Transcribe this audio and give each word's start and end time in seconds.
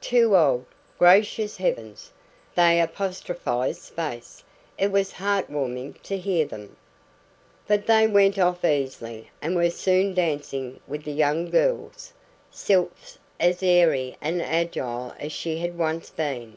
"Too 0.00 0.34
old 0.34 0.64
gracious 0.98 1.58
heavens!" 1.58 2.10
they 2.54 2.80
apostrophised 2.80 3.82
space. 3.82 4.42
It 4.78 4.90
was 4.90 5.12
heart 5.12 5.50
warming 5.50 5.96
to 6.04 6.16
hear 6.16 6.46
them. 6.46 6.74
But 7.68 7.86
they 7.86 8.06
went 8.06 8.38
off 8.38 8.64
easily, 8.64 9.30
and 9.42 9.54
were 9.54 9.68
soon 9.68 10.14
dancing 10.14 10.80
with 10.88 11.04
the 11.04 11.12
young 11.12 11.50
girls 11.50 12.14
sylphs 12.50 13.18
as 13.38 13.62
airy 13.62 14.16
and 14.22 14.40
agile 14.40 15.14
as 15.20 15.32
she 15.32 15.58
had 15.58 15.76
once 15.76 16.08
been. 16.08 16.56